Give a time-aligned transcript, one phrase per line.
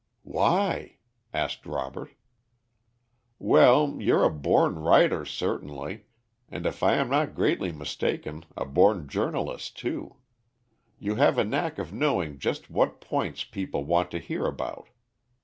[0.23, 0.97] "Why?"
[1.31, 2.15] asked Robert.
[3.37, 6.05] "Well, you're a born writer certainly,
[6.49, 10.15] and if I am not greatly mistaken, a born journalist too.
[10.97, 14.87] You have a knack of knowing just what points people want to hear about.